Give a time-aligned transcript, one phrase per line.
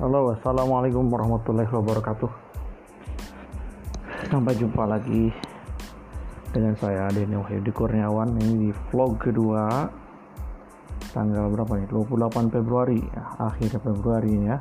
[0.00, 2.32] Halo, assalamualaikum warahmatullahi wabarakatuh.
[4.32, 5.28] Sampai jumpa lagi
[6.56, 9.84] dengan saya Denny Wahyudi Kurniawan ini di vlog kedua
[11.12, 11.92] tanggal berapa nih?
[12.16, 12.16] 28
[12.48, 12.96] Februari
[13.44, 14.56] akhir Februari ya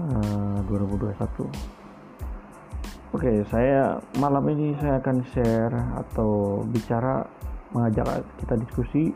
[0.00, 7.28] uh, 2021 Oke saya malam ini saya akan share atau bicara
[7.76, 9.12] mengajak kita diskusi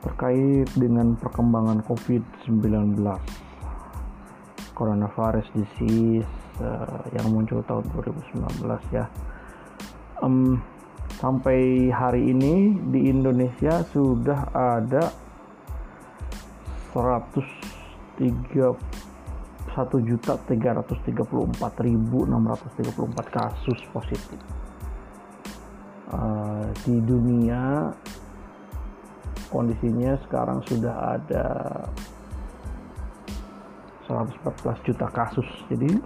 [0.00, 2.96] terkait dengan perkembangan COVID-19
[4.80, 6.24] coronavirus disease
[6.64, 8.64] uh, yang muncul tahun 2019
[8.96, 9.04] ya.
[10.24, 10.64] Um,
[11.20, 15.12] sampai hari ini di Indonesia sudah ada
[16.96, 18.24] 103
[20.00, 24.40] juta 334.634 kasus positif.
[26.10, 27.92] Uh, di dunia
[29.52, 31.46] kondisinya sekarang sudah ada
[34.10, 36.02] 114 juta kasus jadi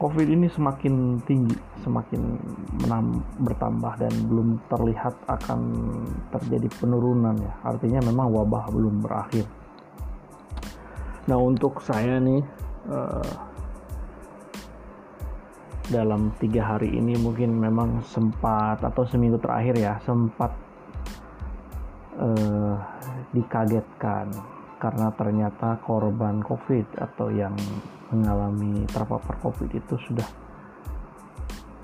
[0.00, 1.52] COVID ini semakin tinggi,
[1.84, 2.40] semakin
[2.80, 5.60] menam, bertambah dan belum terlihat akan
[6.32, 7.52] terjadi penurunan ya.
[7.60, 9.44] Artinya memang wabah belum berakhir.
[11.28, 12.40] Nah untuk saya nih
[12.88, 13.28] uh,
[15.92, 20.56] dalam tiga hari ini mungkin memang sempat atau seminggu terakhir ya sempat
[22.16, 22.80] uh,
[23.36, 24.32] dikagetkan
[24.80, 27.52] karena ternyata korban COVID atau yang
[28.08, 30.24] mengalami terpapar COVID itu sudah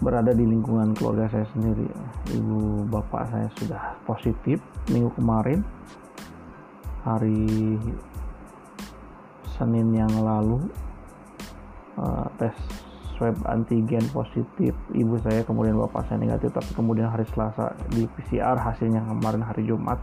[0.00, 1.84] berada di lingkungan keluarga saya sendiri.
[2.32, 5.60] Ibu bapak saya sudah positif minggu kemarin
[7.04, 7.76] hari
[9.56, 10.68] Senin yang lalu
[12.00, 12.52] uh, tes
[13.16, 18.60] swab antigen positif ibu saya kemudian bapak saya negatif tapi kemudian hari Selasa di PCR
[18.60, 19.96] hasilnya kemarin hari Jumat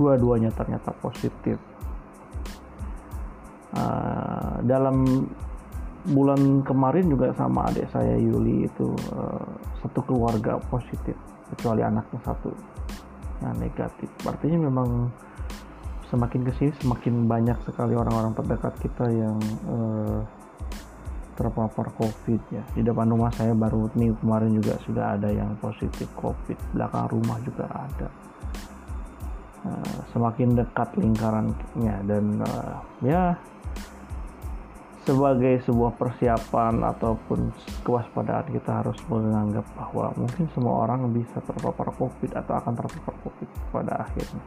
[0.00, 1.60] dua-duanya ternyata positif
[3.74, 5.26] uh, dalam
[6.08, 9.48] bulan kemarin juga sama adik saya Yuli itu uh,
[9.84, 11.16] satu keluarga positif
[11.52, 12.52] kecuali anaknya satu
[13.44, 14.08] yang negatif.
[14.24, 15.10] Artinya memang
[16.08, 20.20] semakin ke sini semakin banyak sekali orang-orang terdekat kita yang uh,
[21.38, 22.64] terpapar covid ya.
[22.74, 26.58] Di depan rumah saya baru minggu kemarin juga sudah ada yang positif covid.
[26.74, 28.08] Belakang rumah juga ada.
[29.62, 33.34] Uh, semakin dekat lingkarannya dan uh, ya
[35.08, 37.48] sebagai sebuah persiapan ataupun
[37.80, 43.48] kewaspadaan kita harus menganggap bahwa mungkin semua orang bisa terpapar COVID atau akan terpapar COVID
[43.72, 44.44] pada akhirnya.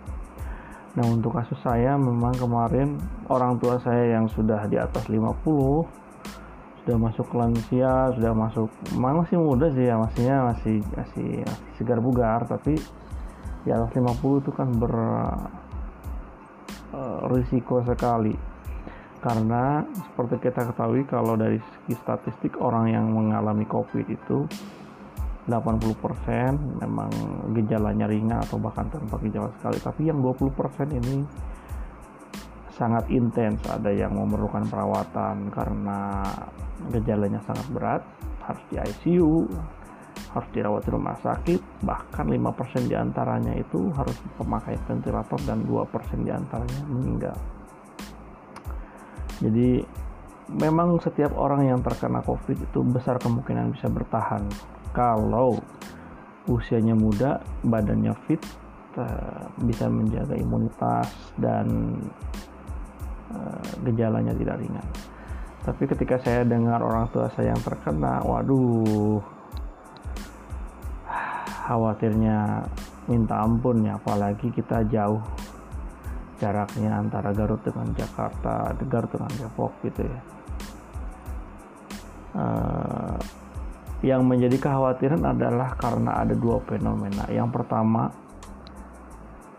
[0.94, 5.26] Nah untuk kasus saya memang kemarin orang tua saya yang sudah di atas 50
[6.86, 12.46] sudah masuk lansia, sudah masuk masih muda sih ya, masihnya masih masih, masih segar bugar
[12.46, 12.78] tapi
[13.66, 14.14] di atas 50
[14.46, 14.94] itu kan ber
[16.94, 18.51] uh, risiko sekali
[19.22, 24.50] karena seperti kita ketahui kalau dari segi statistik orang yang mengalami COVID itu
[25.46, 27.10] 80% memang
[27.54, 29.78] gejalanya ringan atau bahkan tanpa gejala sekali.
[29.78, 31.22] Tapi yang 20% ini
[32.74, 33.62] sangat intens.
[33.70, 36.26] Ada yang memerlukan perawatan karena
[36.90, 38.02] gejalanya sangat berat
[38.42, 39.46] harus di ICU
[40.34, 41.86] harus dirawat di rumah sakit.
[41.86, 47.61] Bahkan 5% di antaranya itu harus memakai ventilator dan 2% di antaranya meninggal
[49.42, 49.82] jadi
[50.54, 54.46] memang setiap orang yang terkena COVID itu besar kemungkinan bisa bertahan
[54.94, 55.58] kalau
[56.50, 58.42] usianya muda, badannya fit,
[58.98, 61.10] uh, bisa menjaga imunitas
[61.40, 61.98] dan
[63.32, 64.88] uh, gejalanya tidak ringan.
[65.62, 69.22] Tapi ketika saya dengar orang tua saya yang terkena, waduh,
[71.70, 72.66] khawatirnya
[73.06, 75.22] minta ampun ya, apalagi kita jauh
[76.42, 80.20] jaraknya antara Garut dengan Jakarta, Garut dengan Depok gitu ya.
[82.32, 83.20] Uh,
[84.02, 87.30] yang menjadi kekhawatiran adalah karena ada dua fenomena.
[87.30, 88.10] Yang pertama,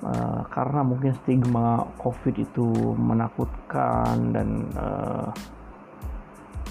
[0.02, 2.66] uh, karena mungkin stigma COVID itu
[2.98, 5.30] menakutkan dan uh,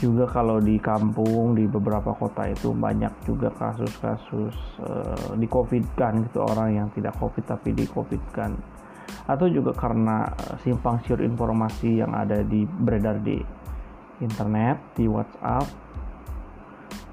[0.01, 6.25] juga kalau di kampung di beberapa kota itu banyak juga kasus-kasus uh, di COVID kan
[6.25, 8.57] gitu orang yang tidak COVID tapi di COVID kan
[9.29, 13.37] atau juga karena eh, simpang siur informasi yang ada di beredar di
[14.21, 15.65] internet, di WhatsApp.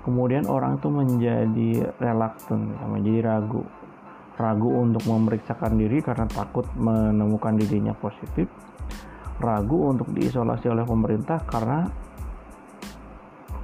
[0.04, 1.70] Kemudian orang itu menjadi
[2.00, 3.62] reluctant, ya, menjadi ragu.
[4.38, 8.48] Ragu untuk memeriksakan diri karena takut menemukan dirinya positif.
[9.42, 11.86] Ragu untuk diisolasi oleh pemerintah karena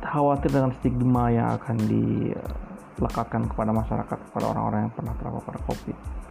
[0.04, 6.23] khawatir dengan stigma yang akan dilekatkan kepada masyarakat, kepada orang-orang yang pernah terpapar COVID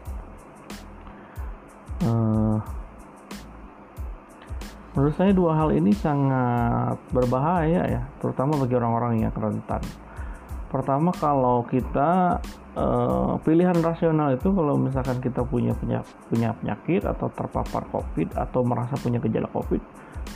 [2.04, 2.58] uh,
[4.94, 9.82] Menurut saya dua hal ini sangat berbahaya ya, terutama bagi orang-orang yang rentan.
[10.70, 12.38] Pertama kalau kita
[12.78, 15.74] uh, pilihan rasional itu kalau misalkan kita punya
[16.30, 19.82] punya penyakit atau terpapar COVID atau merasa punya gejala COVID,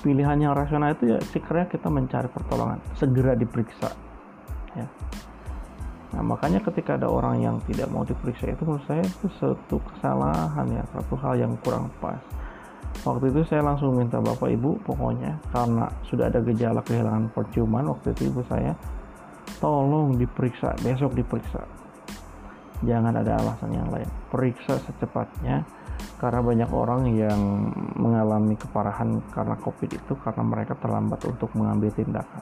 [0.02, 3.94] pilihan yang rasional itu ya sekiranya kita mencari pertolongan, segera diperiksa.
[4.74, 4.90] Ya.
[6.16, 10.68] Nah makanya ketika ada orang yang tidak mau diperiksa itu menurut saya itu suatu kesalahan
[10.72, 12.20] ya, satu hal yang kurang pas.
[13.04, 18.16] Waktu itu saya langsung minta bapak ibu pokoknya karena sudah ada gejala kehilangan perciuman waktu
[18.16, 18.74] itu ibu saya
[19.60, 21.62] tolong diperiksa besok diperiksa.
[22.86, 24.08] Jangan ada alasan yang lain.
[24.30, 25.66] Periksa secepatnya
[26.18, 27.42] karena banyak orang yang
[27.98, 32.42] mengalami keparahan karena covid itu karena mereka terlambat untuk mengambil tindakan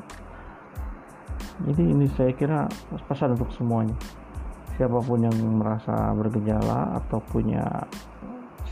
[1.63, 2.67] jadi ini saya kira
[3.07, 3.95] pesan untuk semuanya.
[4.75, 7.63] Siapa pun yang merasa bergejala atau punya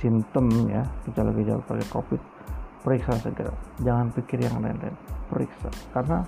[0.04, 2.20] simptom ya gejala-gejala pada covid
[2.84, 3.56] periksa segera.
[3.80, 4.92] Jangan pikir yang lain-lain
[5.32, 5.72] periksa.
[5.96, 6.28] Karena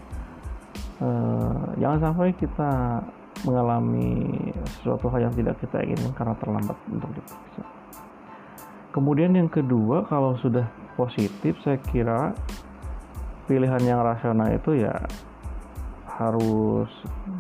[1.04, 3.04] eh, jangan sampai kita
[3.44, 4.40] mengalami
[4.80, 7.64] sesuatu hal yang tidak kita inginkan karena terlambat untuk diperiksa.
[8.96, 12.32] Kemudian yang kedua kalau sudah positif saya kira
[13.44, 14.96] pilihan yang rasional itu ya
[16.16, 16.90] harus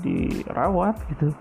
[0.04, 1.31] dirawat gitu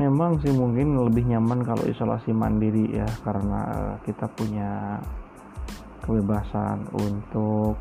[0.00, 4.96] memang sih mungkin lebih nyaman kalau isolasi mandiri ya karena kita punya
[6.00, 7.76] kebebasan untuk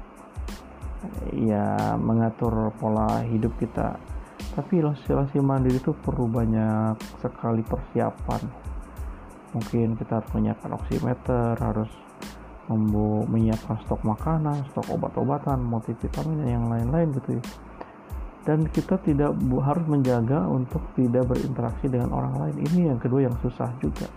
[1.31, 3.96] ya mengatur pola hidup kita.
[4.52, 8.44] Tapi isolasi mandiri itu perlu banyak sekali persiapan.
[9.56, 11.90] Mungkin kita harus menyiapkan oximeter harus
[12.69, 17.44] menyiapkan stok makanan stok obat-obatan multivitamin dan yang lain-lain gitu ya
[18.50, 22.56] dan kita tidak harus menjaga untuk tidak berinteraksi dengan orang lain.
[22.66, 24.10] Ini yang kedua yang susah juga.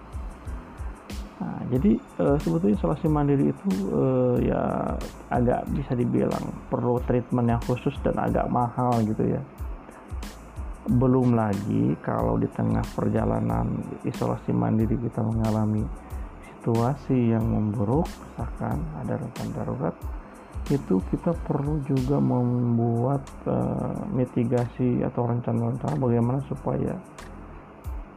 [1.37, 4.05] Nah, jadi e, sebetulnya isolasi mandiri itu e,
[4.49, 4.97] ya
[5.29, 9.43] agak bisa dibilang perlu treatment yang khusus dan agak mahal gitu ya.
[10.89, 15.85] Belum lagi kalau di tengah perjalanan isolasi mandiri kita mengalami
[16.41, 19.95] situasi yang memburuk misalkan ada rencana darurat
[20.71, 26.95] itu kita perlu juga membuat uh, mitigasi atau rencana-rencana bagaimana supaya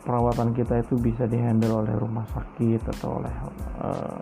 [0.05, 3.33] perawatan kita itu bisa dihandle oleh rumah sakit atau oleh
[3.81, 4.21] uh,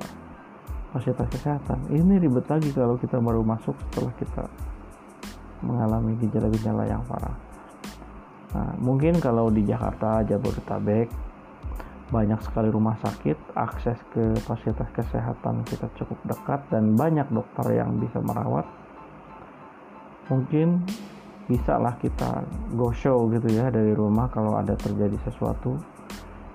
[0.96, 1.92] fasilitas kesehatan.
[1.92, 4.44] Ini ribet lagi kalau kita baru masuk setelah kita
[5.60, 7.36] mengalami gejala-gejala yang parah.
[8.54, 11.10] Nah, mungkin kalau di Jakarta, Jabodetabek,
[12.12, 17.96] banyak sekali rumah sakit, akses ke fasilitas kesehatan kita cukup dekat dan banyak dokter yang
[18.02, 18.68] bisa merawat.
[20.28, 20.84] Mungkin
[21.48, 22.44] bisa lah kita
[22.76, 25.76] go show gitu ya dari rumah kalau ada terjadi sesuatu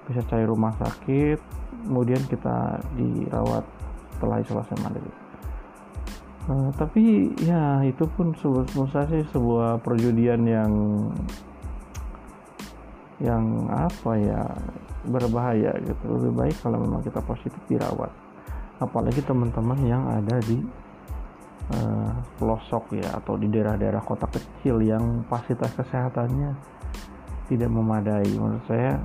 [0.09, 1.37] bisa cari rumah sakit
[1.85, 3.65] kemudian kita dirawat
[4.17, 5.13] setelah isolasi mandiri
[6.49, 8.69] uh, tapi ya itu pun menurut
[9.13, 10.73] sih sebuah perjudian yang
[13.21, 14.43] yang apa ya
[15.09, 16.05] berbahaya gitu.
[16.07, 18.13] Lebih baik kalau memang kita positif dirawat.
[18.79, 20.61] Apalagi teman-teman yang ada di
[21.75, 26.53] uh, pelosok ya atau di daerah-daerah kota kecil yang fasilitas kesehatannya
[27.49, 28.29] tidak memadai.
[28.37, 29.01] Menurut saya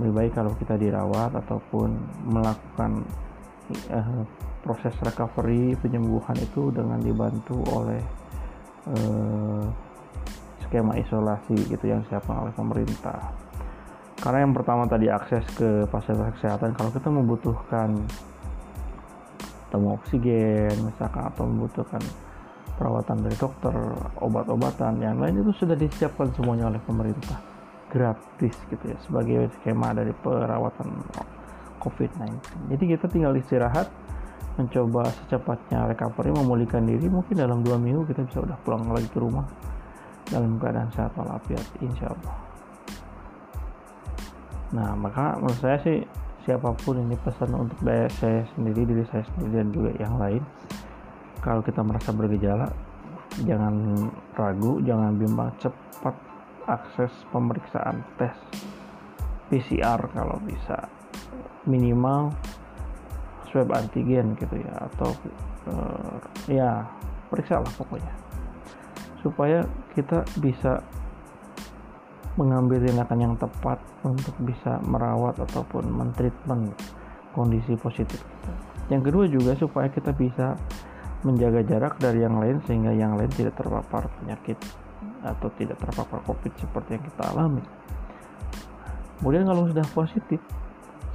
[0.00, 1.94] lebih baik kalau kita dirawat ataupun
[2.26, 3.04] melakukan
[3.92, 4.22] uh,
[4.66, 8.02] proses recovery penyembuhan itu dengan dibantu oleh
[8.90, 9.64] uh,
[10.66, 13.45] skema isolasi gitu yang siapkan oleh pemerintah
[14.16, 18.00] karena yang pertama tadi akses ke fasilitas kesehatan kalau kita membutuhkan
[19.68, 22.00] temu oksigen misalkan atau membutuhkan
[22.76, 23.74] perawatan dari dokter
[24.20, 27.40] obat-obatan yang lain itu sudah disiapkan semuanya oleh pemerintah.
[27.86, 30.90] Gratis gitu ya sebagai skema dari perawatan
[31.78, 33.88] COVID-19 jadi kita tinggal istirahat
[34.56, 37.12] mencoba secepatnya recovery memulihkan diri.
[37.12, 39.44] Mungkin dalam dua minggu kita bisa udah pulang lagi ke rumah
[40.26, 42.45] dalam keadaan sehat walafiat insya Allah
[44.74, 46.02] nah maka menurut saya sih
[46.42, 50.42] siapa pun ini pesan untuk saya sendiri diri saya sendiri dan juga yang lain
[51.42, 52.70] kalau kita merasa bergejala
[53.46, 56.16] jangan ragu jangan bimbang cepat
[56.66, 58.34] akses pemeriksaan tes
[59.46, 60.90] PCR kalau bisa.
[61.66, 62.30] Minimal
[63.50, 65.10] swab antigen gitu ya atau
[65.70, 66.18] uh,
[66.50, 66.86] ya
[67.30, 68.14] periksa lah pokoknya.
[69.22, 70.82] Supaya kita bisa
[72.36, 76.72] mengambil tindakan yang tepat untuk bisa merawat ataupun mentreatment
[77.32, 78.52] kondisi positif kita.
[78.92, 80.54] Yang kedua juga supaya kita bisa
[81.24, 84.60] menjaga jarak dari yang lain sehingga yang lain tidak terpapar penyakit
[85.24, 87.64] atau tidak terpapar COVID seperti yang kita alami.
[89.18, 90.40] Kemudian kalau sudah positif,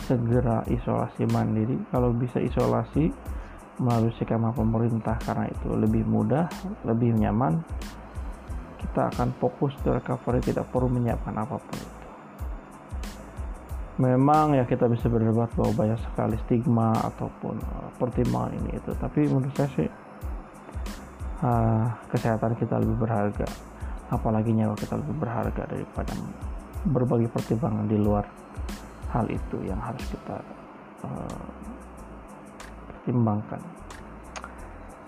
[0.09, 1.77] segera isolasi mandiri.
[1.93, 3.13] Kalau bisa isolasi
[3.79, 6.49] melalui skema pemerintah karena itu lebih mudah,
[6.83, 7.61] lebih nyaman.
[8.91, 12.07] Kita akan fokus di recovery, tidak perlu menyiapkan apa pun itu.
[14.03, 19.31] Memang ya kita bisa berdebat bahwa banyak sekali stigma ataupun uh, pertimbangan ini itu, tapi
[19.31, 19.87] menurut saya sih
[21.39, 23.47] uh, kesehatan kita lebih berharga,
[24.11, 26.11] apalagi nyawa kita lebih berharga daripada
[26.83, 28.27] berbagai pertimbangan di luar
[29.15, 30.35] hal itu yang harus kita
[31.07, 31.45] uh,
[32.91, 33.61] pertimbangkan.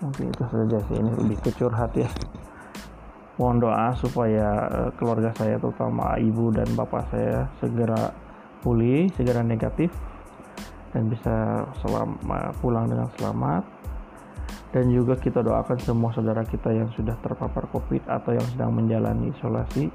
[0.00, 0.96] Mungkin itu saja sih.
[1.02, 2.08] Ini lebih kecurhat ya
[3.34, 8.14] mohon doa supaya uh, keluarga saya terutama ibu dan bapak saya segera
[8.62, 9.90] pulih segera negatif
[10.94, 13.66] dan bisa selama pulang dengan selamat.
[14.70, 19.30] Dan juga kita doakan semua saudara kita yang sudah terpapar covid atau yang sedang menjalani
[19.30, 19.86] isolasi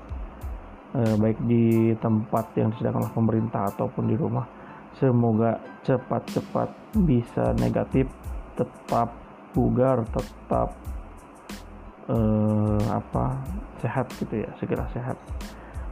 [0.95, 4.47] eh, baik di tempat yang disediakan oleh pemerintah ataupun di rumah.
[4.95, 8.07] Semoga cepat-cepat bisa negatif
[8.55, 9.11] tetap
[9.51, 10.75] bugar tetap
[12.09, 13.37] eh, apa
[13.79, 15.15] sehat gitu ya segera sehat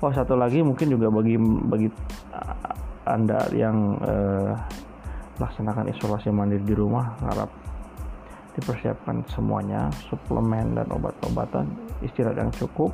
[0.02, 1.38] oh satu lagi mungkin juga bagi
[1.70, 1.88] bagi
[3.08, 4.54] anda yang eh,
[5.38, 7.50] laksanakan isolasi mandiri di rumah harap
[8.58, 11.70] dipersiapkan semuanya suplemen dan obat-obatan
[12.02, 12.90] istirahat yang cukup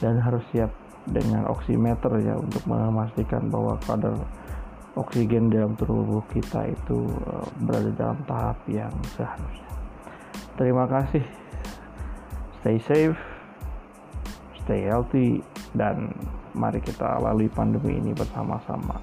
[0.00, 0.72] dan harus siap
[1.04, 4.16] dengan oximeter ya untuk memastikan bahwa kadar
[4.96, 9.68] oksigen dalam tubuh kita itu uh, berada dalam tahap yang seharusnya.
[10.56, 11.43] Terima kasih.
[12.64, 13.20] Stay safe,
[14.64, 15.44] stay healthy
[15.76, 16.16] dan
[16.56, 18.96] mari kita lalui pandemi ini bersama-sama.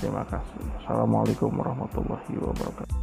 [0.00, 0.64] Terima kasih.
[0.80, 3.01] Assalamualaikum warahmatullahi wabarakatuh.